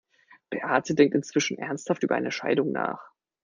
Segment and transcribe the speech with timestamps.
[0.49, 3.11] Beate denkt inzwischen ernsthaft über eine Scheidung nach.